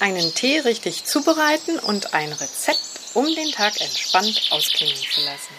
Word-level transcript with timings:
einen 0.00 0.34
Tee 0.34 0.60
richtig 0.60 1.04
zubereiten 1.04 1.78
und 1.78 2.14
ein 2.14 2.32
Rezept, 2.32 2.78
um 3.14 3.26
den 3.26 3.50
Tag 3.50 3.80
entspannt 3.80 4.48
ausklingen 4.50 4.96
zu 4.96 5.20
lassen. 5.22 5.54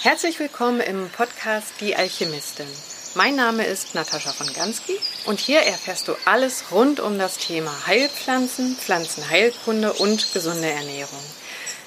Herzlich 0.00 0.38
willkommen 0.38 0.80
im 0.80 1.10
Podcast 1.10 1.74
Die 1.80 1.94
Alchemistin. 1.94 2.66
Mein 3.14 3.36
Name 3.36 3.64
ist 3.64 3.94
Natascha 3.94 4.32
von 4.32 4.52
Gansky 4.52 4.98
und 5.26 5.40
hier 5.40 5.60
erfährst 5.60 6.08
du 6.08 6.14
alles 6.24 6.72
rund 6.72 7.00
um 7.00 7.18
das 7.18 7.38
Thema 7.38 7.70
Heilpflanzen, 7.86 8.76
Pflanzenheilkunde 8.76 9.92
und 9.92 10.32
gesunde 10.32 10.70
Ernährung. 10.70 11.22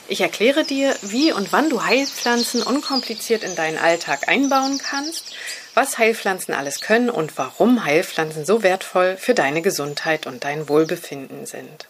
Ich 0.10 0.22
erkläre 0.22 0.64
dir, 0.64 0.96
wie 1.02 1.34
und 1.34 1.52
wann 1.52 1.70
du 1.70 1.84
Heilpflanzen 1.84 2.64
unkompliziert 2.64 3.44
in 3.44 3.56
deinen 3.56 3.78
Alltag 3.78 4.30
einbauen 4.30 4.78
kannst, 4.78 5.36
was 5.74 5.98
Heilpflanzen 5.98 6.54
alles 6.54 6.80
können 6.80 7.10
und 7.10 7.38
warum 7.38 7.84
Heilpflanzen 7.84 8.46
so 8.46 8.64
wertvoll 8.64 9.18
für 9.18 9.34
deine 9.34 9.62
Gesundheit 9.62 10.26
und 10.26 10.46
dein 10.46 10.70
Wohlbefinden 10.70 11.46
sind. 11.46 11.88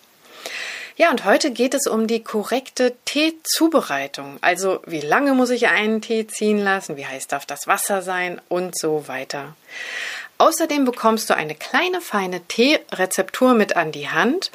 Ja, 0.96 1.12
und 1.12 1.26
heute 1.26 1.52
geht 1.52 1.76
es 1.76 1.86
um 1.86 2.08
die 2.08 2.24
korrekte 2.24 2.96
Teezubereitung. 3.06 4.40
Also, 4.42 4.80
wie 4.88 5.02
lange 5.02 5.34
muss 5.34 5.52
ich 5.52 5.68
einen 5.68 6.02
Tee 6.02 6.26
ziehen 6.26 6.58
lassen? 6.58 6.98
Wie 6.98 7.06
heiß 7.06 7.28
darf 7.28 7.46
das 7.46 7.68
Wasser 7.68 8.02
sein? 8.02 8.42
Und 8.50 8.76
so 8.76 9.08
weiter. 9.08 9.56
Außerdem 10.40 10.86
bekommst 10.86 11.30
du 11.30 11.36
eine 11.36 11.54
kleine 11.54 12.02
feine 12.02 12.42
Teerezeptur 12.48 13.54
mit 13.54 13.76
an 13.76 13.92
die 13.92 14.10
Hand. 14.10 14.50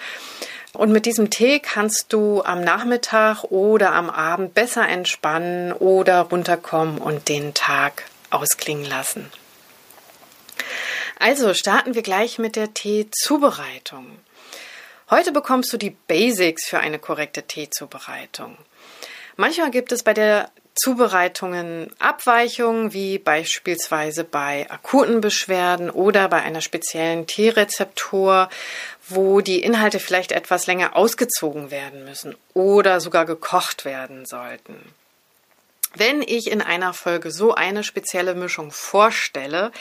Und 0.72 0.90
mit 0.90 1.04
diesem 1.04 1.28
Tee 1.28 1.60
kannst 1.60 2.12
du 2.12 2.42
am 2.42 2.62
Nachmittag 2.62 3.44
oder 3.44 3.92
am 3.92 4.08
Abend 4.08 4.54
besser 4.54 4.88
entspannen 4.88 5.72
oder 5.72 6.22
runterkommen 6.22 6.98
und 6.98 7.28
den 7.28 7.52
Tag 7.52 8.04
ausklingen 8.30 8.86
lassen. 8.86 9.30
Also 11.18 11.52
starten 11.54 11.94
wir 11.94 12.02
gleich 12.02 12.38
mit 12.38 12.56
der 12.56 12.72
Teezubereitung. 12.72 14.06
Heute 15.10 15.30
bekommst 15.30 15.72
du 15.72 15.76
die 15.76 15.90
Basics 15.90 16.66
für 16.66 16.80
eine 16.80 16.98
korrekte 16.98 17.42
Teezubereitung. 17.42 18.56
Manchmal 19.36 19.70
gibt 19.70 19.92
es 19.92 20.02
bei 20.02 20.14
der 20.14 20.50
Zubereitungen 20.74 21.90
Abweichungen, 21.98 22.94
wie 22.94 23.18
beispielsweise 23.18 24.24
bei 24.24 24.66
akuten 24.70 25.20
Beschwerden 25.20 25.90
oder 25.90 26.28
bei 26.28 26.42
einer 26.42 26.62
speziellen 26.62 27.26
Teerezeptur, 27.26 28.48
wo 29.08 29.40
die 29.40 29.62
Inhalte 29.62 29.98
vielleicht 29.98 30.32
etwas 30.32 30.66
länger 30.66 30.96
ausgezogen 30.96 31.70
werden 31.70 32.04
müssen 32.04 32.36
oder 32.54 33.00
sogar 33.00 33.26
gekocht 33.26 33.84
werden 33.84 34.26
sollten. 34.26 34.76
Wenn 35.94 36.22
ich 36.22 36.50
in 36.50 36.62
einer 36.62 36.94
Folge 36.94 37.30
so 37.30 37.54
eine 37.54 37.84
spezielle 37.84 38.34
Mischung 38.34 38.70
vorstelle, 38.70 39.72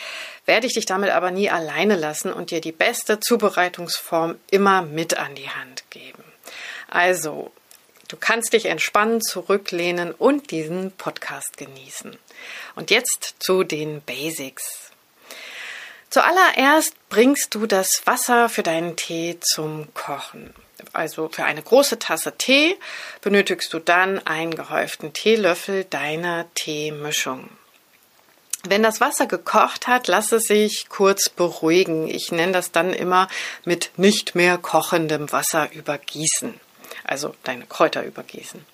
werde 0.46 0.68
ich 0.68 0.74
dich 0.74 0.86
damit 0.86 1.10
aber 1.12 1.32
nie 1.32 1.50
alleine 1.50 1.96
lassen 1.96 2.34
und 2.34 2.52
dir 2.52 2.60
die 2.60 2.74
beste 2.74 3.22
Zubereitungsform 3.22 4.38
immer 4.50 4.82
mit 4.82 5.18
an 5.18 5.36
die 5.36 5.50
Hand 5.50 5.90
geben. 5.90 6.24
Also, 6.90 7.54
du 8.10 8.18
kannst 8.18 8.52
dich 8.52 8.66
entspannen, 8.66 9.22
zurücklehnen 9.22 10.12
und 10.12 10.52
diesen 10.52 10.92
Podcast 10.92 11.56
genießen. 11.56 12.18
Und 12.76 12.92
jetzt 12.92 13.36
zu 13.40 13.64
den 13.64 14.02
Basics. 14.02 14.92
Zuallererst 16.12 16.94
bringst 17.08 17.56
du 17.56 17.66
das 17.66 18.02
Wasser 18.06 18.50
für 18.50 18.64
deinen 18.64 18.98
Tee 18.98 19.38
zum 19.40 19.94
Kochen. 19.94 20.54
Also 20.92 21.30
für 21.30 21.46
eine 21.46 21.62
große 21.62 22.00
Tasse 22.00 22.38
Tee 22.38 22.78
benötigst 23.22 23.74
du 23.74 23.80
dann 23.80 24.20
einen 24.28 24.54
gehäuften 24.54 25.14
Teelöffel 25.14 25.86
deiner 25.86 26.54
Teemischung. 26.54 27.50
Wenn 28.68 28.84
das 28.84 29.00
Wasser 29.00 29.26
gekocht 29.26 29.88
hat, 29.88 30.08
lass 30.08 30.34
es 30.34 30.44
sich 30.44 30.90
kurz 30.90 31.30
beruhigen. 31.30 32.10
Ich 32.10 32.30
nenne 32.30 32.52
das 32.52 32.74
dann 32.74 32.92
immer 32.92 33.30
mit 33.64 33.92
nicht 33.96 34.36
mehr 34.36 34.58
kochendem 34.58 35.32
Wasser 35.32 35.72
übergießen. 35.72 36.60
Also 37.06 37.34
deine 37.44 37.66
Kräuter 37.66 38.04
übergießen. 38.04 38.66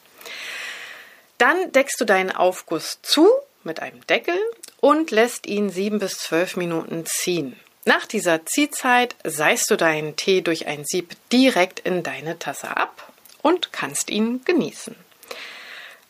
Dann 1.37 1.71
deckst 1.71 2.01
du 2.01 2.05
deinen 2.05 2.31
Aufguss 2.31 2.97
zu 3.03 3.29
mit 3.67 3.79
einem 3.79 4.05
Deckel 4.07 4.39
und 4.79 5.11
lässt 5.11 5.45
ihn 5.45 5.69
sieben 5.69 5.99
bis 5.99 6.17
zwölf 6.17 6.55
Minuten 6.55 7.05
ziehen. 7.05 7.55
Nach 7.85 8.05
dieser 8.05 8.45
Ziehzeit 8.45 9.15
seist 9.23 9.69
du 9.69 9.77
deinen 9.77 10.15
Tee 10.15 10.41
durch 10.41 10.65
ein 10.65 10.83
Sieb 10.83 11.15
direkt 11.31 11.79
in 11.79 12.03
deine 12.03 12.39
Tasse 12.39 12.75
ab 12.75 13.13
und 13.41 13.71
kannst 13.71 14.09
ihn 14.09 14.43
genießen. 14.43 14.95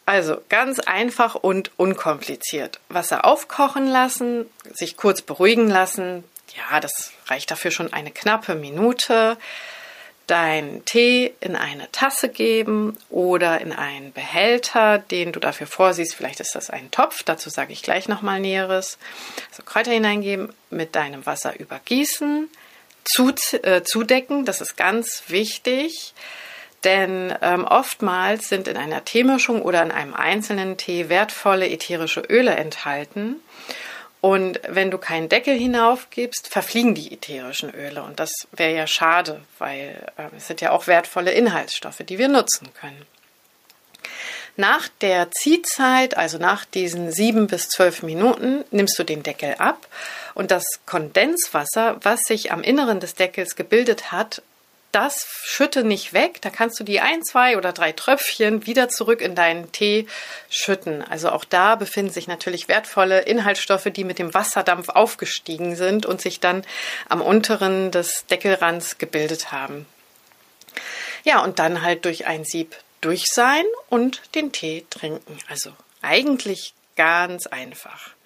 Also 0.05 0.37
ganz 0.47 0.79
einfach 0.79 1.35
und 1.35 1.71
unkompliziert. 1.77 2.79
Wasser 2.87 3.25
aufkochen 3.25 3.87
lassen, 3.87 4.49
sich 4.73 4.95
kurz 4.95 5.21
beruhigen 5.21 5.69
lassen. 5.69 6.23
Ja, 6.55 6.79
das 6.79 7.11
reicht 7.27 7.51
dafür 7.51 7.71
schon 7.71 7.91
eine 7.91 8.11
knappe 8.11 8.55
Minute 8.55 9.37
deinen 10.27 10.83
Tee 10.83 11.33
in 11.39 11.55
eine 11.55 11.89
Tasse 11.91 12.27
geben 12.29 12.97
oder 13.09 13.61
in 13.61 13.71
einen 13.71 14.11
Behälter, 14.11 14.99
den 14.99 15.31
du 15.31 15.39
dafür 15.39 15.67
vorsiehst. 15.67 16.15
Vielleicht 16.15 16.41
ist 16.41 16.53
das 16.53 16.69
ein 16.69 16.91
Topf, 16.91 17.23
dazu 17.23 17.49
sage 17.49 17.71
ich 17.71 17.81
gleich 17.81 18.09
nochmal 18.09 18.41
Näheres. 18.41 18.97
Also 19.49 19.63
Kräuter 19.63 19.91
hineingeben, 19.91 20.53
mit 20.69 20.95
deinem 20.95 21.25
Wasser 21.25 21.57
übergießen, 21.57 22.49
zu, 23.05 23.33
äh, 23.63 23.83
zudecken, 23.83 24.43
das 24.43 24.59
ist 24.59 24.75
ganz 24.75 25.23
wichtig. 25.27 26.13
Denn 26.83 27.33
ähm, 27.41 27.65
oftmals 27.65 28.49
sind 28.49 28.67
in 28.67 28.77
einer 28.77 29.03
Teemischung 29.03 29.61
oder 29.61 29.81
in 29.81 29.91
einem 29.91 30.13
einzelnen 30.13 30.77
Tee 30.77 31.09
wertvolle 31.09 31.69
ätherische 31.69 32.21
Öle 32.21 32.51
enthalten. 32.51 33.37
Und 34.19 34.59
wenn 34.67 34.89
du 34.89 34.97
keinen 34.97 35.29
Deckel 35.29 35.57
hinaufgibst, 35.57 36.47
verfliegen 36.47 36.95
die 36.95 37.13
ätherischen 37.13 37.73
Öle. 37.73 38.03
Und 38.03 38.19
das 38.19 38.31
wäre 38.51 38.75
ja 38.75 38.87
schade, 38.87 39.41
weil 39.59 40.11
äh, 40.17 40.35
es 40.35 40.47
sind 40.47 40.61
ja 40.61 40.71
auch 40.71 40.87
wertvolle 40.87 41.31
Inhaltsstoffe, 41.31 41.99
die 41.99 42.17
wir 42.17 42.27
nutzen 42.27 42.69
können. 42.73 43.05
Nach 44.55 44.87
der 45.01 45.29
Ziehzeit, 45.29 46.17
also 46.17 46.39
nach 46.39 46.65
diesen 46.65 47.11
sieben 47.11 47.45
bis 47.45 47.69
zwölf 47.69 48.01
Minuten, 48.01 48.65
nimmst 48.71 48.97
du 48.97 49.03
den 49.03 49.21
Deckel 49.21 49.53
ab 49.59 49.87
und 50.33 50.49
das 50.49 50.65
Kondenswasser, 50.87 51.97
was 52.01 52.21
sich 52.21 52.51
am 52.51 52.63
Inneren 52.63 52.99
des 52.99 53.13
Deckels 53.13 53.55
gebildet 53.55 54.11
hat, 54.11 54.41
das 54.91 55.27
schütte 55.43 55.83
nicht 55.83 56.13
weg. 56.13 56.41
Da 56.41 56.49
kannst 56.49 56.79
du 56.79 56.83
die 56.83 56.99
ein, 56.99 57.23
zwei 57.23 57.57
oder 57.57 57.73
drei 57.73 57.91
Tröpfchen 57.91 58.65
wieder 58.65 58.89
zurück 58.89 59.21
in 59.21 59.35
deinen 59.35 59.71
Tee 59.71 60.07
schütten. 60.49 61.03
Also 61.03 61.29
auch 61.29 61.43
da 61.43 61.75
befinden 61.75 62.11
sich 62.11 62.27
natürlich 62.27 62.67
wertvolle 62.67 63.21
Inhaltsstoffe, 63.21 63.89
die 63.91 64.03
mit 64.03 64.19
dem 64.19 64.33
Wasserdampf 64.33 64.89
aufgestiegen 64.89 65.75
sind 65.75 66.05
und 66.05 66.21
sich 66.21 66.39
dann 66.39 66.63
am 67.09 67.21
unteren 67.21 67.91
des 67.91 68.25
Deckelrands 68.27 68.97
gebildet 68.97 69.51
haben. 69.51 69.85
Ja, 71.23 71.43
und 71.43 71.59
dann 71.59 71.81
halt 71.81 72.05
durch 72.05 72.25
ein 72.25 72.45
Sieb 72.45 72.75
durch 73.01 73.25
sein 73.31 73.65
und 73.89 74.21
den 74.35 74.51
Tee 74.51 74.85
trinken. 74.89 75.37
Also 75.49 75.71
eigentlich 76.01 76.73
ganz 76.95 77.47
einfach. 77.47 78.16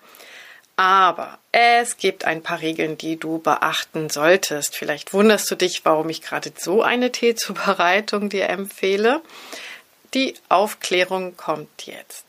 Aber 0.76 1.38
es 1.52 1.98
gibt 1.98 2.26
ein 2.26 2.42
paar 2.42 2.62
Regeln, 2.62 2.98
die 2.98 3.18
du 3.18 3.40
beachten 3.40 4.10
solltest. 4.10 4.76
Vielleicht 4.76 5.14
wunderst 5.14 5.52
du 5.52 5.56
dich, 5.56 5.86
warum 5.86 6.10
ich 6.10 6.22
gerade 6.22 6.52
so 6.58 6.82
eine 6.82 7.12
Teezubereitung 7.12 8.30
dir 8.30 8.50
empfehle. 8.50 9.22
Die 10.14 10.34
Aufklärung 10.50 11.38
kommt 11.38 11.86
jetzt. 11.86 12.26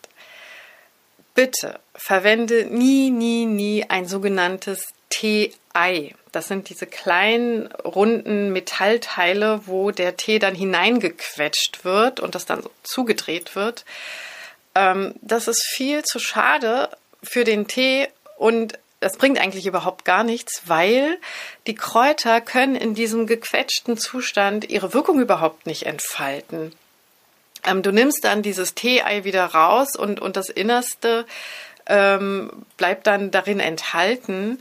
Bitte 1.34 1.80
verwende 1.94 2.66
nie, 2.66 3.10
nie, 3.10 3.46
nie 3.46 3.84
ein 3.88 4.06
sogenanntes 4.06 4.88
Tee-Ei. 5.08 6.14
Das 6.30 6.48
sind 6.48 6.68
diese 6.68 6.86
kleinen 6.86 7.66
runden 7.72 8.52
Metallteile, 8.52 9.66
wo 9.66 9.90
der 9.90 10.16
Tee 10.16 10.38
dann 10.38 10.54
hineingequetscht 10.54 11.84
wird 11.84 12.20
und 12.20 12.34
das 12.34 12.46
dann 12.46 12.62
so 12.62 12.70
zugedreht 12.82 13.54
wird. 13.54 13.84
Ähm, 14.74 15.14
das 15.20 15.48
ist 15.48 15.62
viel 15.64 16.02
zu 16.02 16.18
schade 16.18 16.88
für 17.22 17.44
den 17.44 17.66
Tee 17.66 18.08
und 18.42 18.76
das 18.98 19.16
bringt 19.16 19.38
eigentlich 19.40 19.66
überhaupt 19.66 20.04
gar 20.04 20.24
nichts, 20.24 20.62
weil 20.66 21.18
die 21.66 21.74
Kräuter 21.74 22.40
können 22.40 22.74
in 22.74 22.94
diesem 22.94 23.26
gequetschten 23.26 23.96
Zustand 23.96 24.68
ihre 24.68 24.94
Wirkung 24.94 25.20
überhaupt 25.20 25.66
nicht 25.66 25.86
entfalten. 25.86 26.72
Ähm, 27.64 27.82
du 27.82 27.92
nimmst 27.92 28.24
dann 28.24 28.42
dieses 28.42 28.74
Tee-Ei 28.74 29.24
wieder 29.24 29.46
raus 29.46 29.96
und, 29.96 30.20
und 30.20 30.36
das 30.36 30.48
Innerste 30.48 31.24
ähm, 31.86 32.64
bleibt 32.76 33.06
dann 33.06 33.30
darin 33.30 33.60
enthalten. 33.60 34.60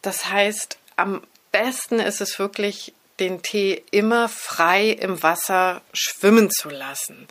Das 0.00 0.30
heißt, 0.30 0.78
am 0.96 1.22
besten 1.52 2.00
ist 2.00 2.20
es 2.20 2.38
wirklich, 2.38 2.94
den 3.20 3.42
Tee 3.42 3.82
immer 3.90 4.28
frei 4.28 4.90
im 4.90 5.22
Wasser 5.22 5.82
schwimmen 5.92 6.50
zu 6.50 6.70
lassen. 6.70 7.26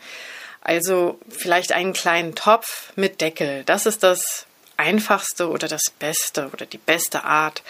Also 0.62 1.18
vielleicht 1.30 1.72
einen 1.72 1.94
kleinen 1.94 2.36
Topf 2.36 2.92
mit 2.96 3.22
Deckel. 3.22 3.64
Das 3.64 3.86
ist 3.86 4.04
das 4.04 4.47
einfachste 4.78 5.50
oder 5.50 5.68
das 5.68 5.92
Beste 6.00 6.50
oder 6.54 6.66
die 6.66 6.78
beste 6.78 7.24
Art. 7.24 7.64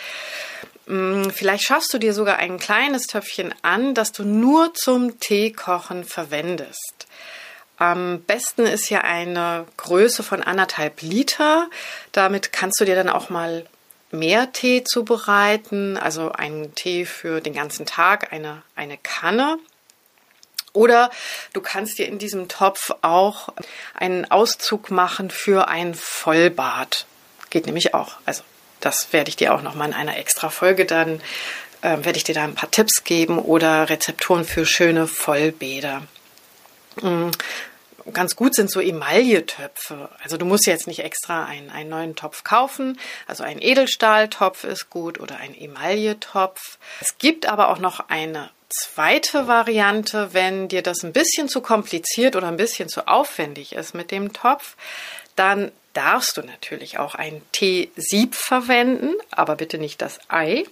Mm, 0.85 1.29
vielleicht 1.29 1.63
schaffst 1.63 1.93
du 1.93 1.97
dir 1.97 2.13
sogar 2.13 2.37
ein 2.37 2.59
kleines 2.59 3.07
Töpfchen 3.07 3.53
an, 3.61 3.93
das 3.93 4.11
du 4.11 4.23
nur 4.23 4.73
zum 4.73 5.19
Teekochen 5.19 6.03
verwendest. 6.03 7.07
Am 7.77 8.21
besten 8.21 8.65
ist 8.65 8.89
ja 8.89 9.01
eine 9.01 9.65
Größe 9.77 10.23
von 10.23 10.41
anderthalb 10.41 11.01
Liter. 11.01 11.69
Damit 12.11 12.51
kannst 12.51 12.79
du 12.79 12.85
dir 12.85 12.95
dann 12.95 13.09
auch 13.09 13.29
mal 13.29 13.67
mehr 14.11 14.51
Tee 14.51 14.83
zu 14.83 15.05
bereiten, 15.05 15.97
also 15.97 16.31
einen 16.31 16.73
Tee 16.73 17.05
für 17.05 17.41
den 17.41 17.53
ganzen 17.53 17.85
Tag, 17.85 18.33
eine, 18.33 18.63
eine 18.75 18.97
Kanne. 18.97 19.59
Oder 20.77 21.09
du 21.53 21.61
kannst 21.61 21.97
dir 21.97 22.07
in 22.07 22.19
diesem 22.19 22.47
Topf 22.47 22.91
auch 23.01 23.49
einen 23.95 24.29
Auszug 24.29 24.91
machen 24.91 25.31
für 25.31 25.67
ein 25.67 25.95
Vollbad. 25.95 27.05
Geht 27.49 27.65
nämlich 27.65 27.93
auch. 27.95 28.17
Also 28.25 28.43
das 28.79 29.11
werde 29.11 29.29
ich 29.29 29.35
dir 29.35 29.55
auch 29.55 29.63
noch 29.63 29.73
mal 29.73 29.85
in 29.85 29.93
einer 29.93 30.17
extra 30.17 30.49
Folge 30.49 30.85
dann 30.85 31.19
äh, 31.81 31.97
werde 32.03 32.17
ich 32.17 32.23
dir 32.23 32.35
da 32.35 32.43
ein 32.43 32.55
paar 32.55 32.71
Tipps 32.71 33.03
geben 33.03 33.39
oder 33.39 33.89
Rezepturen 33.89 34.45
für 34.45 34.65
schöne 34.65 35.07
Vollbäder. 35.07 36.03
Mhm 37.01 37.31
ganz 38.13 38.35
gut 38.35 38.55
sind 38.55 38.71
so 38.71 38.79
Emailletöpfe. 38.79 40.09
Also 40.23 40.37
du 40.37 40.45
musst 40.45 40.67
jetzt 40.67 40.87
nicht 40.87 40.99
extra 40.99 41.45
einen, 41.45 41.69
einen 41.69 41.89
neuen 41.89 42.15
Topf 42.15 42.43
kaufen. 42.43 42.99
Also 43.27 43.43
ein 43.43 43.61
Edelstahltopf 43.61 44.63
ist 44.63 44.89
gut 44.89 45.19
oder 45.19 45.37
ein 45.37 45.55
Emailletopf. 45.55 46.77
Es 47.01 47.17
gibt 47.17 47.47
aber 47.47 47.69
auch 47.69 47.79
noch 47.79 48.09
eine 48.09 48.49
zweite 48.69 49.47
Variante, 49.47 50.33
wenn 50.33 50.67
dir 50.67 50.81
das 50.81 51.03
ein 51.03 51.13
bisschen 51.13 51.47
zu 51.49 51.61
kompliziert 51.61 52.35
oder 52.35 52.47
ein 52.47 52.57
bisschen 52.57 52.89
zu 52.89 53.07
aufwendig 53.07 53.73
ist 53.73 53.93
mit 53.93 54.11
dem 54.11 54.33
Topf, 54.33 54.75
dann 55.35 55.71
darfst 55.93 56.37
du 56.37 56.41
natürlich 56.41 56.99
auch 56.99 57.15
ein 57.15 57.41
Teesieb 57.51 58.35
verwenden, 58.35 59.15
aber 59.31 59.55
bitte 59.55 59.77
nicht 59.77 60.01
das 60.01 60.19
Ei. 60.27 60.65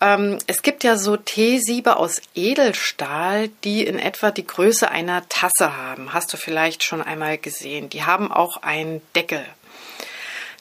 Ähm, 0.00 0.38
es 0.46 0.62
gibt 0.62 0.84
ja 0.84 0.96
so 0.96 1.16
Teesiebe 1.16 1.96
aus 1.96 2.20
Edelstahl, 2.34 3.48
die 3.64 3.84
in 3.84 3.98
etwa 3.98 4.30
die 4.30 4.46
Größe 4.46 4.90
einer 4.90 5.28
Tasse 5.28 5.76
haben. 5.76 6.12
Hast 6.12 6.32
du 6.32 6.36
vielleicht 6.36 6.84
schon 6.84 7.02
einmal 7.02 7.38
gesehen. 7.38 7.88
Die 7.88 8.04
haben 8.04 8.30
auch 8.30 8.58
einen 8.62 9.00
Deckel. 9.14 9.44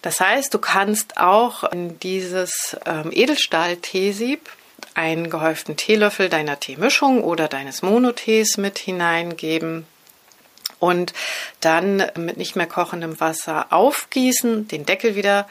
Das 0.01 0.19
heißt, 0.19 0.53
du 0.53 0.59
kannst 0.59 1.17
auch 1.17 1.63
in 1.63 1.99
dieses 1.99 2.77
ähm, 2.85 3.09
Edelstahl-Teesieb 3.11 4.49
einen 4.93 5.29
gehäuften 5.29 5.77
Teelöffel 5.77 6.29
deiner 6.29 6.59
Teemischung 6.59 7.23
oder 7.23 7.47
deines 7.47 7.81
Monotees 7.81 8.57
mit 8.57 8.77
hineingeben 8.77 9.87
und 10.79 11.13
dann 11.59 12.03
mit 12.17 12.37
nicht 12.37 12.55
mehr 12.55 12.67
kochendem 12.67 13.19
Wasser 13.19 13.67
aufgießen, 13.71 14.67
den 14.67 14.85
Deckel 14.85 15.15
wieder 15.15 15.47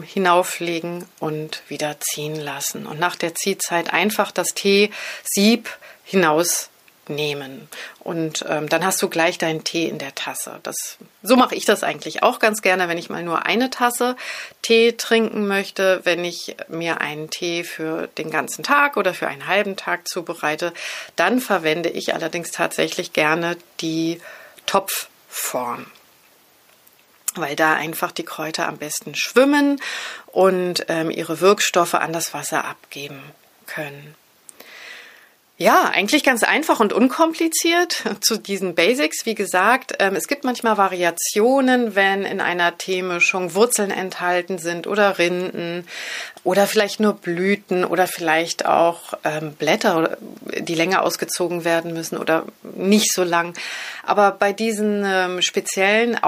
hinauflegen 0.00 1.04
und 1.18 1.62
wieder 1.68 1.96
ziehen 2.00 2.36
lassen. 2.36 2.86
Und 2.86 2.98
nach 2.98 3.16
der 3.16 3.34
Ziehzeit 3.34 3.92
einfach 3.92 4.32
das 4.32 4.54
Teesieb 4.54 5.68
hinausnehmen. 6.04 7.68
Und 8.00 8.44
ähm, 8.48 8.68
dann 8.68 8.84
hast 8.84 9.02
du 9.02 9.08
gleich 9.08 9.36
deinen 9.36 9.64
Tee 9.64 9.88
in 9.88 9.98
der 9.98 10.14
Tasse. 10.14 10.60
Das, 10.62 10.96
so 11.22 11.36
mache 11.36 11.54
ich 11.54 11.66
das 11.66 11.82
eigentlich 11.82 12.22
auch 12.22 12.38
ganz 12.38 12.62
gerne, 12.62 12.88
wenn 12.88 12.96
ich 12.96 13.10
mal 13.10 13.22
nur 13.22 13.44
eine 13.44 13.68
Tasse 13.68 14.16
Tee 14.62 14.92
trinken 14.92 15.46
möchte. 15.46 16.00
Wenn 16.04 16.24
ich 16.24 16.56
mir 16.68 17.00
einen 17.00 17.28
Tee 17.28 17.64
für 17.64 18.06
den 18.18 18.30
ganzen 18.30 18.62
Tag 18.62 18.96
oder 18.96 19.12
für 19.12 19.28
einen 19.28 19.46
halben 19.46 19.76
Tag 19.76 20.08
zubereite, 20.08 20.72
dann 21.16 21.40
verwende 21.40 21.90
ich 21.90 22.14
allerdings 22.14 22.50
tatsächlich 22.50 23.12
gerne 23.12 23.56
die 23.80 24.20
Topfform 24.64 25.86
weil 27.36 27.56
da 27.56 27.74
einfach 27.74 28.12
die 28.12 28.24
Kräuter 28.24 28.68
am 28.68 28.78
besten 28.78 29.14
schwimmen 29.14 29.80
und 30.26 30.86
ähm, 30.88 31.10
ihre 31.10 31.40
Wirkstoffe 31.40 31.94
an 31.94 32.12
das 32.12 32.34
Wasser 32.34 32.64
abgeben 32.64 33.22
können. 33.66 34.14
Ja, 35.62 35.84
eigentlich 35.84 36.24
ganz 36.24 36.42
einfach 36.42 36.80
und 36.80 36.92
unkompliziert 36.92 38.02
zu 38.20 38.36
diesen 38.36 38.74
Basics. 38.74 39.26
Wie 39.26 39.36
gesagt, 39.36 39.94
ähm, 40.00 40.16
es 40.16 40.26
gibt 40.26 40.42
manchmal 40.42 40.76
Variationen, 40.76 41.94
wenn 41.94 42.24
in 42.24 42.40
einer 42.40 42.78
Teemischung 42.78 43.54
Wurzeln 43.54 43.92
enthalten 43.92 44.58
sind 44.58 44.88
oder 44.88 45.18
Rinden 45.18 45.86
oder 46.42 46.66
vielleicht 46.66 46.98
nur 46.98 47.12
Blüten 47.12 47.84
oder 47.84 48.08
vielleicht 48.08 48.66
auch 48.66 49.14
ähm, 49.22 49.52
Blätter, 49.52 50.16
die 50.58 50.74
länger 50.74 51.04
ausgezogen 51.04 51.64
werden 51.64 51.92
müssen 51.92 52.18
oder 52.18 52.44
nicht 52.74 53.12
so 53.12 53.22
lang. 53.22 53.54
Aber 54.02 54.32
bei 54.32 54.52
diesen 54.52 55.04
ähm, 55.06 55.42
speziellen 55.42 56.20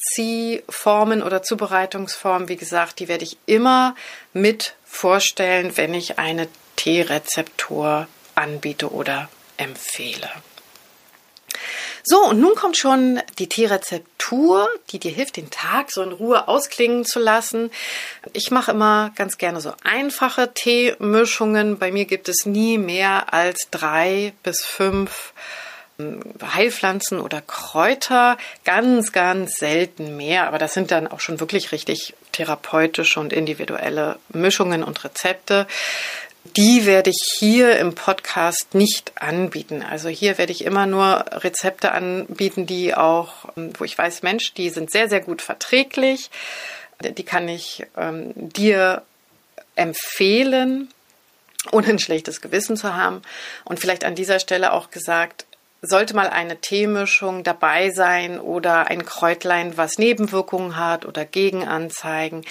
Ausziehformen 0.00 1.22
oder 1.22 1.42
Zubereitungsformen, 1.42 2.48
wie 2.48 2.56
gesagt, 2.56 3.00
die 3.00 3.08
werde 3.08 3.24
ich 3.24 3.36
immer 3.46 3.94
mit 4.32 4.74
vorstellen, 4.84 5.76
wenn 5.76 5.94
ich 5.94 6.18
eine 6.18 6.48
Teerezeptur 6.76 8.08
anbiete 8.34 8.92
oder 8.92 9.28
empfehle. 9.56 10.30
So, 12.02 12.24
und 12.24 12.40
nun 12.40 12.54
kommt 12.54 12.78
schon 12.78 13.20
die 13.38 13.48
Teerezeptur, 13.48 14.68
die 14.90 14.98
dir 14.98 15.10
hilft, 15.10 15.36
den 15.36 15.50
Tag 15.50 15.92
so 15.92 16.02
in 16.02 16.12
Ruhe 16.12 16.48
ausklingen 16.48 17.04
zu 17.04 17.18
lassen. 17.18 17.70
Ich 18.32 18.50
mache 18.50 18.70
immer 18.70 19.12
ganz 19.16 19.36
gerne 19.36 19.60
so 19.60 19.74
einfache 19.84 20.54
Teemischungen. 20.54 21.78
Bei 21.78 21.92
mir 21.92 22.06
gibt 22.06 22.30
es 22.30 22.46
nie 22.46 22.78
mehr 22.78 23.34
als 23.34 23.68
drei 23.70 24.32
bis 24.42 24.64
fünf 24.64 25.34
ähm, 25.36 25.69
Heilpflanzen 26.42 27.20
oder 27.20 27.40
Kräuter, 27.40 28.38
ganz, 28.64 29.12
ganz 29.12 29.54
selten 29.58 30.16
mehr, 30.16 30.46
aber 30.46 30.58
das 30.58 30.74
sind 30.74 30.90
dann 30.90 31.06
auch 31.06 31.20
schon 31.20 31.40
wirklich 31.40 31.72
richtig 31.72 32.14
therapeutische 32.32 33.20
und 33.20 33.32
individuelle 33.32 34.18
Mischungen 34.30 34.82
und 34.82 35.04
Rezepte. 35.04 35.66
Die 36.56 36.86
werde 36.86 37.10
ich 37.10 37.36
hier 37.38 37.78
im 37.78 37.94
Podcast 37.94 38.74
nicht 38.74 39.12
anbieten. 39.16 39.82
Also 39.82 40.08
hier 40.08 40.38
werde 40.38 40.52
ich 40.52 40.64
immer 40.64 40.86
nur 40.86 41.26
Rezepte 41.30 41.92
anbieten, 41.92 42.66
die 42.66 42.94
auch, 42.94 43.46
wo 43.56 43.84
ich 43.84 43.96
weiß, 43.96 44.22
Mensch, 44.22 44.54
die 44.54 44.70
sind 44.70 44.90
sehr, 44.90 45.08
sehr 45.08 45.20
gut 45.20 45.42
verträglich. 45.42 46.30
Die 47.02 47.24
kann 47.24 47.46
ich 47.48 47.86
ähm, 47.96 48.32
dir 48.34 49.02
empfehlen, 49.76 50.88
ohne 51.72 51.88
ein 51.88 51.98
schlechtes 51.98 52.40
Gewissen 52.40 52.76
zu 52.76 52.94
haben. 52.94 53.22
Und 53.64 53.78
vielleicht 53.78 54.04
an 54.04 54.14
dieser 54.14 54.40
Stelle 54.40 54.72
auch 54.72 54.90
gesagt, 54.90 55.46
sollte 55.82 56.14
mal 56.14 56.28
eine 56.28 56.60
Teemischung 56.60 57.42
dabei 57.42 57.90
sein 57.90 58.40
oder 58.40 58.88
ein 58.88 59.04
Kräutlein, 59.04 59.76
was 59.76 59.98
Nebenwirkungen 59.98 60.76
hat 60.76 61.06
oder 61.06 61.24
Gegenanzeigen, 61.24 62.44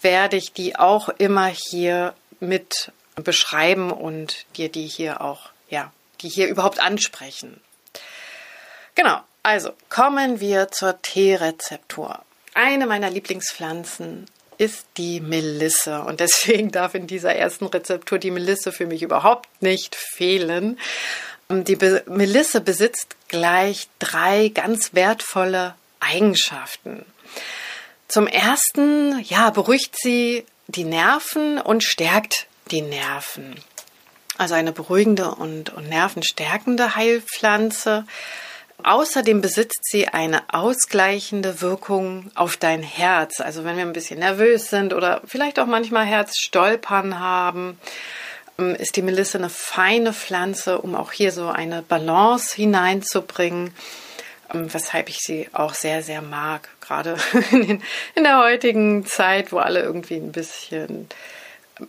werde 0.00 0.36
ich 0.36 0.52
die 0.52 0.76
auch 0.76 1.08
immer 1.08 1.46
hier 1.46 2.14
mit 2.40 2.92
beschreiben 3.14 3.90
und 3.90 4.46
dir 4.56 4.68
die 4.68 4.86
hier 4.86 5.20
auch, 5.20 5.50
ja, 5.68 5.92
die 6.20 6.28
hier 6.28 6.48
überhaupt 6.48 6.80
ansprechen. 6.80 7.60
Genau, 8.94 9.20
also 9.42 9.72
kommen 9.88 10.40
wir 10.40 10.68
zur 10.68 11.00
Teerezeptur. 11.02 12.20
Eine 12.54 12.86
meiner 12.86 13.10
Lieblingspflanzen 13.10 14.26
ist 14.58 14.86
die 14.96 15.20
Melisse 15.20 16.02
und 16.02 16.20
deswegen 16.20 16.70
darf 16.70 16.94
in 16.94 17.06
dieser 17.06 17.34
ersten 17.34 17.66
Rezeptur 17.66 18.18
die 18.18 18.30
Melisse 18.30 18.72
für 18.72 18.86
mich 18.86 19.02
überhaupt 19.02 19.48
nicht 19.62 19.94
fehlen. 19.94 20.78
Die 21.52 21.76
Be 21.76 22.02
Melisse 22.06 22.60
besitzt 22.60 23.16
gleich 23.28 23.88
drei 23.98 24.48
ganz 24.48 24.94
wertvolle 24.94 25.74
Eigenschaften. 26.00 27.04
Zum 28.08 28.26
ersten, 28.26 29.20
ja, 29.24 29.50
beruhigt 29.50 29.94
sie 30.00 30.44
die 30.66 30.84
Nerven 30.84 31.58
und 31.58 31.84
stärkt 31.84 32.46
die 32.70 32.82
Nerven. 32.82 33.56
Also 34.38 34.54
eine 34.54 34.72
beruhigende 34.72 35.34
und, 35.34 35.70
und 35.70 35.88
nervenstärkende 35.88 36.96
Heilpflanze. 36.96 38.04
Außerdem 38.82 39.40
besitzt 39.40 39.80
sie 39.90 40.08
eine 40.08 40.42
ausgleichende 40.52 41.60
Wirkung 41.60 42.30
auf 42.34 42.56
dein 42.56 42.82
Herz. 42.82 43.40
Also 43.40 43.64
wenn 43.64 43.76
wir 43.76 43.84
ein 43.84 43.92
bisschen 43.92 44.18
nervös 44.18 44.70
sind 44.70 44.92
oder 44.92 45.22
vielleicht 45.24 45.58
auch 45.58 45.66
manchmal 45.66 46.04
Herzstolpern 46.06 47.20
haben, 47.20 47.68
ähm, 47.70 47.78
ist 48.56 48.96
die 48.96 49.02
Melisse 49.02 49.38
eine 49.38 49.50
feine 49.50 50.12
Pflanze, 50.12 50.80
um 50.80 50.94
auch 50.94 51.12
hier 51.12 51.32
so 51.32 51.48
eine 51.48 51.82
Balance 51.82 52.54
hineinzubringen, 52.54 53.74
ähm, 54.52 54.72
weshalb 54.72 55.08
ich 55.08 55.18
sie 55.18 55.48
auch 55.52 55.74
sehr, 55.74 56.02
sehr 56.02 56.22
mag. 56.22 56.68
Gerade 56.80 57.16
in, 57.50 57.82
in 58.14 58.24
der 58.24 58.38
heutigen 58.38 59.06
Zeit, 59.06 59.52
wo 59.52 59.58
alle 59.58 59.80
irgendwie 59.80 60.16
ein 60.16 60.32
bisschen 60.32 61.08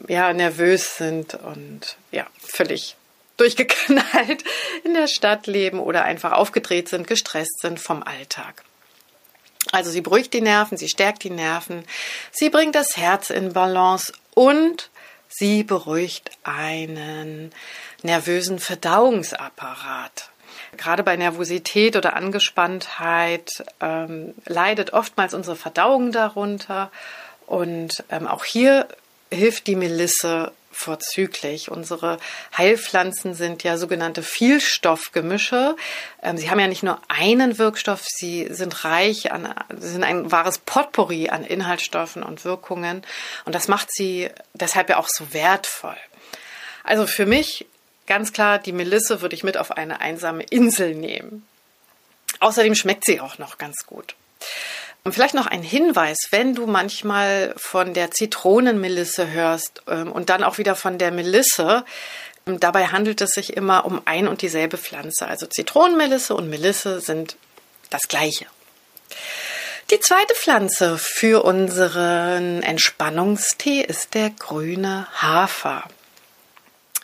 ja, 0.07 0.33
nervös 0.33 0.97
sind 0.97 1.35
und 1.35 1.97
ja, 2.11 2.27
völlig 2.39 2.95
durchgeknallt 3.37 4.43
in 4.83 4.93
der 4.93 5.07
Stadt 5.07 5.47
leben 5.47 5.79
oder 5.79 6.03
einfach 6.03 6.33
aufgedreht 6.33 6.87
sind, 6.87 7.07
gestresst 7.07 7.61
sind 7.61 7.79
vom 7.79 8.03
Alltag. 8.03 8.63
Also 9.71 9.89
sie 9.89 10.01
beruhigt 10.01 10.33
die 10.33 10.41
Nerven, 10.41 10.77
sie 10.77 10.89
stärkt 10.89 11.23
die 11.23 11.29
Nerven, 11.29 11.83
sie 12.31 12.49
bringt 12.49 12.75
das 12.75 12.95
Herz 12.95 13.31
in 13.31 13.53
Balance 13.53 14.13
und 14.35 14.91
sie 15.35 15.63
beruhigt 15.63 16.31
einen 16.43 17.51
nervösen 18.01 18.59
Verdauungsapparat. 18.59 20.29
Gerade 20.77 21.03
bei 21.03 21.15
Nervosität 21.15 21.95
oder 21.95 22.15
Angespanntheit 22.15 23.49
ähm, 23.79 24.33
leidet 24.45 24.93
oftmals 24.93 25.33
unsere 25.33 25.55
Verdauung 25.55 26.11
darunter. 26.11 26.91
Und 27.45 28.03
ähm, 28.09 28.27
auch 28.27 28.45
hier 28.45 28.87
hilft 29.33 29.67
die 29.67 29.75
Melisse 29.75 30.51
vorzüglich. 30.73 31.69
Unsere 31.69 32.17
Heilpflanzen 32.57 33.35
sind 33.35 33.63
ja 33.63 33.77
sogenannte 33.77 34.23
Vielstoffgemische. 34.23 35.75
Ähm, 36.21 36.37
sie 36.37 36.49
haben 36.49 36.59
ja 36.59 36.67
nicht 36.67 36.83
nur 36.83 36.99
einen 37.07 37.57
Wirkstoff, 37.57 38.03
sie 38.05 38.47
sind 38.49 38.83
reich 38.83 39.31
an, 39.31 39.53
sind 39.77 40.03
ein 40.03 40.31
wahres 40.31 40.57
Potpourri 40.57 41.29
an 41.29 41.43
Inhaltsstoffen 41.43 42.23
und 42.23 42.43
Wirkungen. 42.43 43.03
Und 43.45 43.55
das 43.55 43.67
macht 43.67 43.89
sie 43.91 44.29
deshalb 44.53 44.89
ja 44.89 44.97
auch 44.97 45.09
so 45.09 45.33
wertvoll. 45.33 45.97
Also 46.83 47.07
für 47.07 47.25
mich 47.25 47.65
ganz 48.07 48.33
klar, 48.33 48.59
die 48.59 48.73
Melisse 48.73 49.21
würde 49.21 49.35
ich 49.35 49.43
mit 49.43 49.57
auf 49.57 49.71
eine 49.71 50.01
einsame 50.01 50.43
Insel 50.43 50.95
nehmen. 50.95 51.47
Außerdem 52.39 52.75
schmeckt 52.75 53.05
sie 53.05 53.21
auch 53.21 53.37
noch 53.37 53.57
ganz 53.57 53.85
gut. 53.85 54.15
Und 55.03 55.11
vielleicht 55.11 55.33
noch 55.33 55.47
ein 55.47 55.63
Hinweis, 55.63 56.17
wenn 56.31 56.55
du 56.55 56.65
manchmal 56.65 57.53
von 57.57 57.93
der 57.93 58.11
Zitronenmelisse 58.11 59.29
hörst 59.29 59.83
ähm, 59.87 60.11
und 60.11 60.29
dann 60.29 60.43
auch 60.43 60.57
wieder 60.57 60.75
von 60.75 60.97
der 60.97 61.11
Melisse, 61.11 61.83
ähm, 62.47 62.59
dabei 62.59 62.87
handelt 62.87 63.19
es 63.19 63.31
sich 63.31 63.57
immer 63.57 63.85
um 63.85 64.01
ein 64.05 64.29
und 64.29 64.41
dieselbe 64.41 64.77
Pflanze. 64.77 65.27
Also 65.27 65.45
Zitronenmelisse 65.45 66.33
und 66.35 66.49
Melisse 66.49 67.01
sind 67.01 67.35
das 67.89 68.07
gleiche. 68.07 68.45
Die 69.91 69.99
zweite 69.99 70.33
Pflanze 70.35 70.97
für 70.97 71.43
unseren 71.43 72.63
Entspannungstee 72.63 73.81
ist 73.81 74.13
der 74.13 74.29
grüne 74.29 75.07
Hafer. 75.21 75.83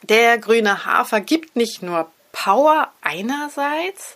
Der 0.03 0.37
grüne 0.37 0.85
Hafer 0.85 1.19
gibt 1.19 1.57
nicht 1.57 1.83
nur 1.83 2.09
Power 2.31 2.91
einerseits, 3.01 4.15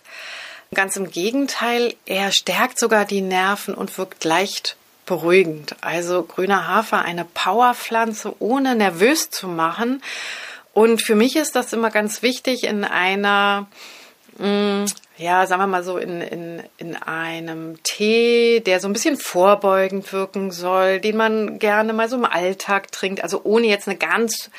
Ganz 0.73 0.95
im 0.95 1.09
Gegenteil, 1.09 1.95
er 2.05 2.31
stärkt 2.31 2.79
sogar 2.79 3.05
die 3.05 3.21
Nerven 3.21 3.73
und 3.73 3.97
wirkt 3.97 4.23
leicht 4.23 4.75
beruhigend. 5.05 5.75
Also 5.81 6.23
grüner 6.23 6.67
Hafer, 6.67 7.03
eine 7.03 7.25
Powerpflanze, 7.25 8.35
ohne 8.39 8.75
nervös 8.75 9.29
zu 9.29 9.47
machen. 9.47 10.01
Und 10.73 11.03
für 11.03 11.15
mich 11.15 11.35
ist 11.35 11.55
das 11.55 11.73
immer 11.73 11.91
ganz 11.91 12.21
wichtig 12.21 12.63
in 12.63 12.83
einer, 12.83 13.67
ja, 15.17 15.45
sagen 15.45 15.61
wir 15.61 15.67
mal 15.67 15.83
so, 15.83 15.97
in, 15.97 16.21
in, 16.21 16.63
in 16.77 16.95
einem 16.95 17.81
Tee, 17.83 18.61
der 18.61 18.79
so 18.79 18.87
ein 18.87 18.93
bisschen 18.93 19.17
vorbeugend 19.17 20.11
wirken 20.11 20.51
soll, 20.51 20.99
den 20.99 21.17
man 21.17 21.59
gerne 21.59 21.93
mal 21.93 22.09
so 22.09 22.15
im 22.15 22.25
Alltag 22.25 22.91
trinkt, 22.91 23.21
also 23.21 23.41
ohne 23.43 23.67
jetzt 23.67 23.87
eine 23.87 23.97
ganz 23.97 24.49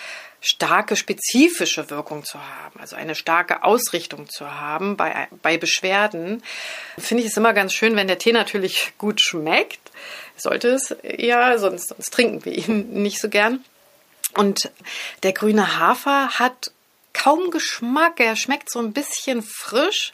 starke 0.40 0.95
spezifische 0.95 1.88
Wirkung 1.90 2.25
zu 2.25 2.38
haben, 2.38 2.78
also 2.78 2.97
eine 2.97 3.14
starke 3.14 3.64
Ausrichtung 3.64 4.28
zu 4.28 4.54
haben 4.54 4.97
bei, 4.97 5.26
bei 5.43 5.57
Beschwerden, 5.57 6.43
finde 6.99 7.23
ich 7.23 7.31
es 7.31 7.37
immer 7.37 7.54
ganz 7.54 7.73
schön, 7.73 7.97
wenn 7.97 8.09
der 8.09 8.19
Tee 8.19 8.33
natürlich 8.33 8.93
gut 8.99 9.21
schmeckt. 9.21 9.81
Sollte 10.37 10.69
es 10.69 10.95
ja, 11.02 11.57
sonst, 11.59 11.88
sonst 11.88 12.12
trinken 12.12 12.45
wir 12.45 12.52
ihn 12.52 13.02
nicht 13.02 13.21
so 13.21 13.28
gern. 13.28 13.64
Und 14.37 14.71
der 15.23 15.33
grüne 15.33 15.78
Hafer 15.78 16.38
hat 16.38 16.73
kaum 17.25 17.50
Geschmack. 17.50 18.21
Er 18.21 18.37
schmeckt 18.37 18.71
so 18.71 18.81
ein 18.81 18.93
bisschen 18.93 19.43
frisch, 19.43 20.12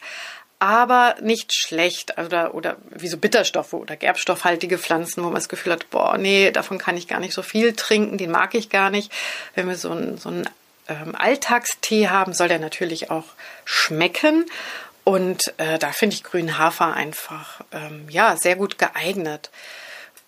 aber 0.61 1.17
nicht 1.21 1.53
schlecht 1.53 2.17
oder, 2.19 2.55
oder 2.55 2.77
wie 2.91 3.09
so 3.09 3.17
Bitterstoffe 3.17 3.73
oder 3.73 3.97
gerbstoffhaltige 3.97 4.79
Pflanzen, 4.79 5.23
wo 5.23 5.27
man 5.27 5.35
das 5.35 5.49
Gefühl 5.49 5.73
hat, 5.73 5.91
boah, 5.91 6.19
nee, 6.19 6.53
davon 6.53 6.79
kann 6.79 6.97
ich 6.97 7.09
gar 7.09 7.19
nicht 7.19 7.35
so 7.35 7.43
viel 7.43 7.73
trinken, 7.73 8.17
den 8.17 8.31
mag 8.31 8.55
ich 8.55 8.71
gar 8.71 8.91
nicht. 8.91 9.11
Wenn 9.57 9.67
wir 9.69 9.77
so 9.77 9.91
einen, 9.91 10.19
so 10.19 10.31
ähm, 10.31 11.15
Alltagstee 11.17 12.09
haben, 12.09 12.33
soll 12.33 12.49
der 12.49 12.61
natürlich 12.61 13.11
auch 13.11 13.27
schmecken. 13.65 14.47
Und 15.03 15.41
äh, 15.57 15.79
da 15.81 15.91
finde 15.91 16.15
ich 16.15 16.23
grünen 16.23 16.59
Hafer 16.59 16.95
einfach 16.95 17.63
ähm, 17.73 18.07
ja 18.09 18.37
sehr 18.37 18.55
gut 18.55 18.79
geeignet. 18.79 19.51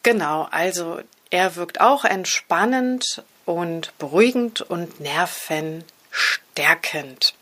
Genau, 0.02 0.48
also 0.50 1.00
er 1.30 1.54
wirkt 1.54 1.80
auch 1.80 2.04
entspannend 2.04 3.22
und 3.44 3.96
beruhigend 3.98 4.62
und 4.62 4.98
nervenstärkend. 6.56 7.34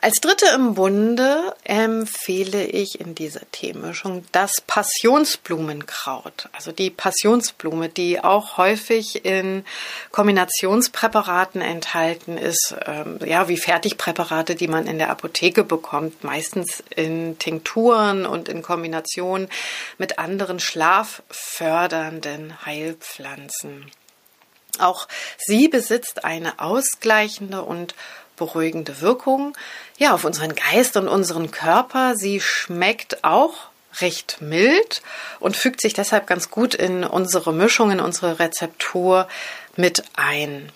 Als 0.00 0.20
dritte 0.20 0.46
im 0.54 0.74
Bunde 0.74 1.54
empfehle 1.64 2.66
ich 2.66 3.00
in 3.00 3.14
dieser 3.14 3.50
Teemischung 3.52 4.26
das 4.32 4.60
Passionsblumenkraut, 4.60 6.50
also 6.52 6.72
die 6.72 6.90
Passionsblume, 6.90 7.88
die 7.88 8.22
auch 8.22 8.58
häufig 8.58 9.24
in 9.24 9.64
Kombinationspräparaten 10.10 11.62
enthalten 11.62 12.36
ist, 12.36 12.74
ähm, 12.84 13.18
ja, 13.24 13.48
wie 13.48 13.56
Fertigpräparate, 13.56 14.56
die 14.56 14.68
man 14.68 14.86
in 14.86 14.98
der 14.98 15.08
Apotheke 15.08 15.64
bekommt, 15.64 16.22
meistens 16.22 16.84
in 16.94 17.38
Tinkturen 17.38 18.26
und 18.26 18.50
in 18.50 18.60
Kombination 18.60 19.48
mit 19.96 20.18
anderen 20.18 20.60
schlaffördernden 20.60 22.66
Heilpflanzen. 22.66 23.90
Auch 24.80 25.08
sie 25.38 25.68
besitzt 25.68 26.24
eine 26.24 26.58
ausgleichende 26.58 27.62
und 27.62 27.94
beruhigende 28.36 29.00
Wirkung 29.00 29.56
ja, 29.98 30.12
auf 30.12 30.24
unseren 30.24 30.54
Geist 30.54 30.96
und 30.96 31.08
unseren 31.08 31.50
Körper. 31.50 32.16
Sie 32.16 32.40
schmeckt 32.40 33.22
auch 33.24 33.54
recht 34.00 34.38
mild 34.40 35.02
und 35.38 35.56
fügt 35.56 35.80
sich 35.80 35.94
deshalb 35.94 36.26
ganz 36.26 36.50
gut 36.50 36.74
in 36.74 37.04
unsere 37.04 37.52
Mischung, 37.52 37.90
in 37.90 38.00
unsere 38.00 38.38
Rezeptur 38.38 39.28
mit 39.76 40.02
ein. 40.16 40.72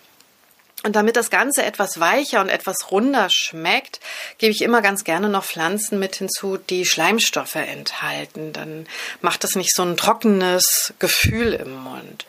Und 0.84 0.94
damit 0.94 1.16
das 1.16 1.28
Ganze 1.28 1.64
etwas 1.64 1.98
weicher 1.98 2.40
und 2.40 2.48
etwas 2.48 2.92
runder 2.92 3.28
schmeckt, 3.30 3.98
gebe 4.38 4.52
ich 4.52 4.62
immer 4.62 4.80
ganz 4.80 5.02
gerne 5.02 5.28
noch 5.28 5.44
Pflanzen 5.44 5.98
mit 5.98 6.14
hinzu, 6.14 6.56
die 6.56 6.84
Schleimstoffe 6.84 7.56
enthalten. 7.56 8.52
Dann 8.52 8.86
macht 9.20 9.42
es 9.42 9.56
nicht 9.56 9.74
so 9.74 9.82
ein 9.82 9.96
trockenes 9.96 10.94
Gefühl 11.00 11.52
im 11.52 11.74
Mund. 11.74 12.26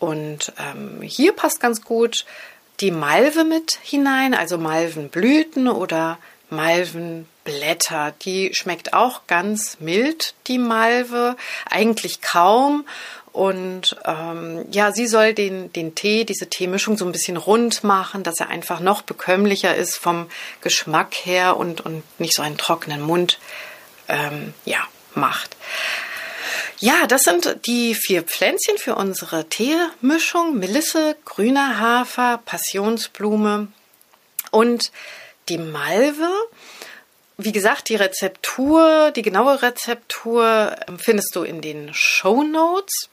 Und 0.00 0.52
ähm, 0.58 1.02
hier 1.02 1.32
passt 1.32 1.60
ganz 1.60 1.82
gut 1.82 2.24
die 2.80 2.90
Malve 2.90 3.44
mit 3.44 3.78
hinein, 3.82 4.34
also 4.34 4.58
Malvenblüten 4.58 5.68
oder 5.68 6.18
Malvenblätter. 6.48 8.14
Die 8.22 8.54
schmeckt 8.54 8.94
auch 8.94 9.26
ganz 9.26 9.78
mild, 9.78 10.34
die 10.46 10.58
Malve, 10.58 11.36
eigentlich 11.68 12.22
kaum. 12.22 12.86
Und 13.32 13.96
ähm, 14.06 14.64
ja, 14.72 14.90
sie 14.90 15.06
soll 15.06 15.34
den, 15.34 15.72
den 15.72 15.94
Tee, 15.94 16.24
diese 16.24 16.48
Teemischung 16.48 16.96
so 16.96 17.04
ein 17.04 17.12
bisschen 17.12 17.36
rund 17.36 17.84
machen, 17.84 18.24
dass 18.24 18.40
er 18.40 18.48
einfach 18.48 18.80
noch 18.80 19.02
bekömmlicher 19.02 19.76
ist 19.76 19.96
vom 19.96 20.28
Geschmack 20.62 21.14
her 21.14 21.56
und, 21.56 21.80
und 21.82 22.02
nicht 22.18 22.34
so 22.34 22.42
einen 22.42 22.56
trockenen 22.56 23.02
Mund 23.02 23.38
ähm, 24.08 24.54
ja, 24.64 24.80
macht. 25.14 25.56
Ja, 26.82 27.06
das 27.06 27.24
sind 27.24 27.66
die 27.66 27.94
vier 27.94 28.22
Pflänzchen 28.22 28.78
für 28.78 28.94
unsere 28.94 29.46
Teemischung. 29.50 30.58
Melisse, 30.58 31.14
grüner 31.26 31.78
Hafer, 31.78 32.40
Passionsblume 32.46 33.68
und 34.50 34.90
die 35.50 35.58
Malve. 35.58 36.30
Wie 37.36 37.52
gesagt, 37.52 37.90
die 37.90 37.96
Rezeptur, 37.96 39.10
die 39.14 39.20
genaue 39.20 39.60
Rezeptur 39.60 40.74
ähm, 40.88 40.98
findest 40.98 41.36
du 41.36 41.42
in 41.42 41.60
den 41.60 41.92
Show 41.92 42.44
Notes. 42.44 43.10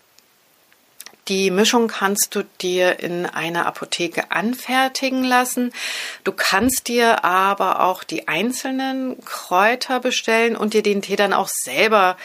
Die 1.27 1.51
Mischung 1.51 1.89
kannst 1.89 2.35
du 2.35 2.43
dir 2.61 3.01
in 3.01 3.25
einer 3.25 3.65
Apotheke 3.65 4.31
anfertigen 4.31 5.25
lassen. 5.25 5.73
Du 6.23 6.31
kannst 6.31 6.87
dir 6.87 7.25
aber 7.25 7.81
auch 7.81 8.05
die 8.05 8.29
einzelnen 8.29 9.21
Kräuter 9.25 9.99
bestellen 9.99 10.55
und 10.55 10.73
dir 10.73 10.83
den 10.83 11.01
Tee 11.01 11.17
dann 11.17 11.33
auch 11.33 11.49
selber 11.49 12.15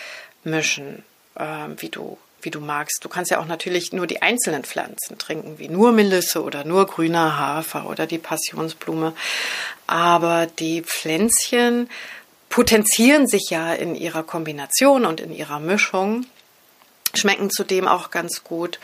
mischen 0.45 1.03
wie 1.35 1.89
du 1.89 2.19
wie 2.45 2.51
du 2.51 2.61
magst. 2.61 3.05
Du 3.05 3.09
kannst 3.09 3.31
ja 3.31 3.41
auch 3.41 3.47
natürlich 3.47 3.93
nur 3.93 4.07
die 4.07 4.23
einzelnen 4.23 4.65
Pflanzen 4.65 5.19
trinken, 5.19 5.59
wie 5.59 5.69
nur 5.69 5.93
Melisse 5.93 6.43
oder 6.43 6.65
nur 6.65 6.87
grüner 6.87 7.39
Hafer 7.39 7.89
oder 7.89 8.07
die 8.07 8.19
Passionsblume. 8.19 9.15
Aber 9.87 10.47
die 10.47 10.83
Pflänzchen 10.83 11.89
potenzieren 12.49 13.27
sich 13.27 13.49
ja 13.51 13.73
in 13.73 13.95
ihrer 13.95 14.23
Kombination 14.23 15.07
und 15.07 15.21
in 15.21 15.33
ihrer 15.33 15.59
Mischung, 15.59 16.27
schmecken 17.15 17.51
zudem 17.51 17.89
auch 17.89 18.11
ganz 18.11 18.45
gut. 18.45 18.79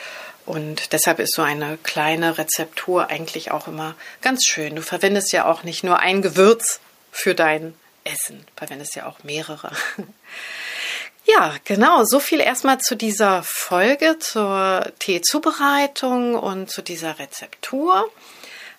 Und 0.46 0.92
deshalb 0.92 1.18
ist 1.18 1.34
so 1.34 1.42
eine 1.42 1.76
kleine 1.82 2.38
Rezeptur 2.38 3.10
eigentlich 3.10 3.50
auch 3.50 3.68
immer 3.68 3.94
ganz 4.22 4.44
schön. 4.46 4.76
Du 4.76 4.82
verwendest 4.82 5.32
ja 5.32 5.44
auch 5.44 5.64
nicht 5.64 5.84
nur 5.84 5.98
ein 5.98 6.22
Gewürz 6.22 6.80
für 7.12 7.34
dein 7.34 7.74
Essen, 8.04 8.46
verwendest 8.56 8.96
ja 8.96 9.06
auch 9.06 9.22
mehrere. 9.22 9.72
Ja, 11.30 11.54
genau. 11.64 12.04
So 12.04 12.20
viel 12.20 12.40
erstmal 12.40 12.78
zu 12.78 12.96
dieser 12.96 13.42
Folge, 13.42 14.18
zur 14.18 14.90
Teezubereitung 14.98 16.34
und 16.34 16.70
zu 16.70 16.80
dieser 16.80 17.18
Rezeptur. 17.18 18.10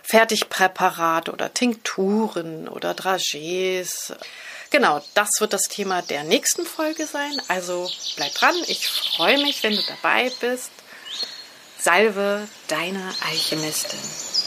Fertigpräparate 0.02 1.32
oder 1.32 1.54
Tinkturen 1.54 2.68
oder 2.68 2.92
Dragees. 2.92 4.12
Genau, 4.68 5.02
das 5.14 5.40
wird 5.40 5.54
das 5.54 5.68
Thema 5.68 6.02
der 6.02 6.22
nächsten 6.24 6.66
Folge 6.66 7.06
sein. 7.06 7.32
Also 7.48 7.90
bleib 8.16 8.34
dran. 8.34 8.54
Ich 8.66 8.88
freue 8.88 9.38
mich, 9.38 9.62
wenn 9.62 9.74
du 9.74 9.82
dabei 9.88 10.30
bist. 10.40 10.70
Salve, 11.78 12.46
deine 12.66 13.14
Alchemistin. 13.26 14.37